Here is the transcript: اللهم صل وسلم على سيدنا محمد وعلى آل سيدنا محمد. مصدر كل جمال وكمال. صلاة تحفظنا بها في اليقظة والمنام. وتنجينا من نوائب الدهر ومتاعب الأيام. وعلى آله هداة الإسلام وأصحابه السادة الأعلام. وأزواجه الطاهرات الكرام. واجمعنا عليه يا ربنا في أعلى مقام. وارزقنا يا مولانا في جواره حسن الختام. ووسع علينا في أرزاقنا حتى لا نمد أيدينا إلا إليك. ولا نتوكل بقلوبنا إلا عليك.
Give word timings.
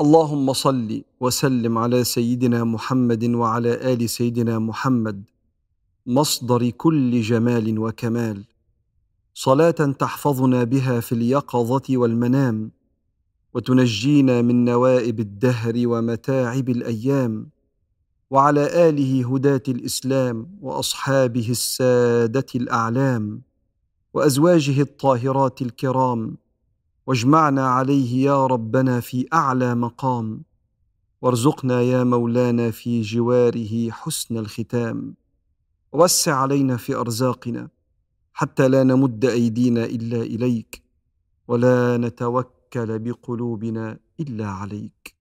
اللهم 0.00 0.52
صل 0.52 1.02
وسلم 1.20 1.78
على 1.78 2.04
سيدنا 2.04 2.64
محمد 2.64 3.24
وعلى 3.24 3.92
آل 3.92 4.10
سيدنا 4.10 4.58
محمد. 4.58 5.22
مصدر 6.06 6.70
كل 6.70 7.20
جمال 7.20 7.78
وكمال. 7.78 8.44
صلاة 9.34 9.70
تحفظنا 9.70 10.64
بها 10.64 11.00
في 11.00 11.12
اليقظة 11.12 11.82
والمنام. 11.88 12.70
وتنجينا 13.54 14.42
من 14.42 14.64
نوائب 14.64 15.20
الدهر 15.20 15.74
ومتاعب 15.76 16.68
الأيام. 16.68 17.50
وعلى 18.30 18.88
آله 18.88 19.34
هداة 19.34 19.62
الإسلام 19.68 20.58
وأصحابه 20.60 21.50
السادة 21.50 22.46
الأعلام. 22.54 23.42
وأزواجه 24.14 24.80
الطاهرات 24.80 25.62
الكرام. 25.62 26.36
واجمعنا 27.06 27.68
عليه 27.68 28.24
يا 28.24 28.46
ربنا 28.46 29.00
في 29.00 29.26
أعلى 29.32 29.74
مقام. 29.74 30.42
وارزقنا 31.22 31.80
يا 31.80 32.04
مولانا 32.04 32.70
في 32.70 33.00
جواره 33.00 33.90
حسن 33.90 34.38
الختام. 34.38 35.14
ووسع 35.92 36.34
علينا 36.34 36.76
في 36.76 36.94
أرزاقنا 36.94 37.68
حتى 38.32 38.68
لا 38.68 38.82
نمد 38.82 39.24
أيدينا 39.24 39.84
إلا 39.84 40.22
إليك. 40.22 40.82
ولا 41.48 41.96
نتوكل 41.96 42.98
بقلوبنا 42.98 43.98
إلا 44.20 44.46
عليك. 44.46 45.19